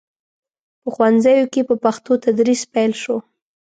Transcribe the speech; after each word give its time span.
په 0.81 0.89
ښوونځیو 0.93 1.45
کې 1.53 1.61
په 1.69 1.75
پښتو 1.83 2.11
تدریس 2.25 2.61
پیل 2.73 2.91
شو. 3.01 3.17